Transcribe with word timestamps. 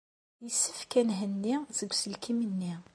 Yessefk 0.43 0.91
ad 0.99 1.05
nhenni 1.07 1.55
seg 1.77 1.89
uselkim-nni. 1.93 2.73